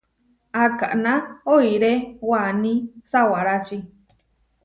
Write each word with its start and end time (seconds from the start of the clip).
Akaná 0.63 1.13
oiré 1.55 1.93
waní 2.29 2.73
sawárači. 3.11 3.77